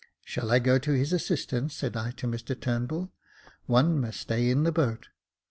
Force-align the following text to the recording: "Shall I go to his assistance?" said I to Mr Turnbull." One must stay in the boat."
"Shall 0.25 0.49
I 0.51 0.57
go 0.57 0.79
to 0.79 0.93
his 0.97 1.13
assistance?" 1.13 1.75
said 1.75 1.95
I 1.95 2.09
to 2.09 2.25
Mr 2.25 2.59
Turnbull." 2.59 3.11
One 3.67 4.01
must 4.01 4.21
stay 4.21 4.49
in 4.49 4.63
the 4.63 4.71
boat." 4.71 5.09